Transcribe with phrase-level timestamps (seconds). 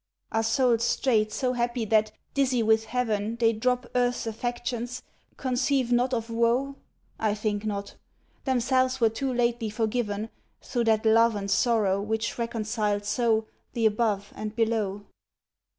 [0.31, 5.03] Are souls straight so happy that, dizzy with heaven, They drop earth's affections,
[5.37, 6.77] conceive not of woe?
[7.19, 7.97] I think not.
[8.45, 14.33] Themselves were too lately forgiven Through that love and sorrow which reconciled so The above
[14.35, 15.05] and below.